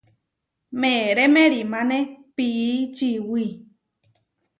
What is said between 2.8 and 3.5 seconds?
čiwí.